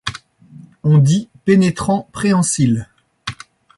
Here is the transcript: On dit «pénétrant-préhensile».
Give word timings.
On 0.83 0.97
dit 0.97 1.29
«pénétrant-préhensile». 1.45 2.89